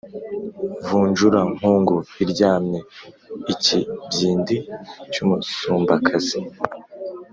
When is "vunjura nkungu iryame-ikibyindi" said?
0.85-4.57